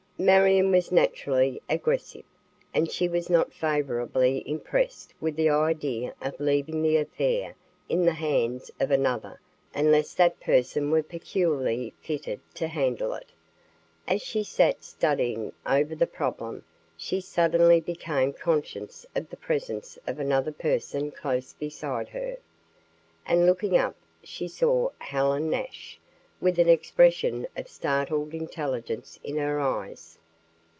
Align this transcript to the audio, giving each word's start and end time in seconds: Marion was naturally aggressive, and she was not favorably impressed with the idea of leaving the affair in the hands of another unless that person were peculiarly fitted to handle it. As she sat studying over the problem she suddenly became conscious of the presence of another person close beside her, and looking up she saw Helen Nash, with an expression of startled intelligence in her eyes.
Marion 0.19 0.69
was 0.69 0.91
naturally 0.91 1.59
aggressive, 1.67 2.25
and 2.75 2.91
she 2.91 3.09
was 3.09 3.27
not 3.27 3.51
favorably 3.51 4.43
impressed 4.47 5.15
with 5.19 5.35
the 5.35 5.49
idea 5.49 6.13
of 6.21 6.39
leaving 6.39 6.83
the 6.83 6.95
affair 6.97 7.55
in 7.89 8.05
the 8.05 8.13
hands 8.13 8.69
of 8.79 8.91
another 8.91 9.41
unless 9.73 10.13
that 10.13 10.39
person 10.39 10.91
were 10.91 11.01
peculiarly 11.01 11.91
fitted 12.01 12.39
to 12.53 12.67
handle 12.67 13.15
it. 13.15 13.31
As 14.07 14.21
she 14.21 14.43
sat 14.43 14.83
studying 14.83 15.53
over 15.65 15.95
the 15.95 16.05
problem 16.05 16.63
she 16.95 17.19
suddenly 17.19 17.81
became 17.81 18.31
conscious 18.31 19.07
of 19.15 19.27
the 19.31 19.37
presence 19.37 19.97
of 20.05 20.19
another 20.19 20.51
person 20.51 21.09
close 21.09 21.51
beside 21.53 22.09
her, 22.09 22.37
and 23.25 23.47
looking 23.47 23.75
up 23.75 23.95
she 24.23 24.47
saw 24.47 24.91
Helen 24.99 25.49
Nash, 25.49 25.97
with 26.39 26.57
an 26.57 26.67
expression 26.67 27.45
of 27.55 27.67
startled 27.67 28.33
intelligence 28.33 29.19
in 29.23 29.37
her 29.37 29.59
eyes. 29.59 30.17